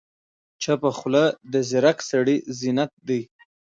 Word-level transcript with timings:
چپه 0.61 0.89
خوله، 0.97 1.25
د 1.51 1.53
ځیرک 1.69 1.99
سړي 2.09 2.37
زینت 2.59 2.91
دی. 3.07 3.21